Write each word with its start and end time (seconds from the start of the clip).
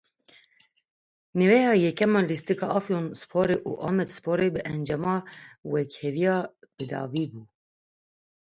Nîveya 1.37 1.73
yekem 1.83 2.11
a 2.19 2.21
lîstika 2.29 2.67
Afyonspor 2.77 3.49
û 3.69 3.71
Amedsporê 3.89 4.49
bi 4.53 4.61
encama 4.73 5.15
wekheviyê 5.71 6.37
bidawî 6.75 7.25
bû. 7.31 7.41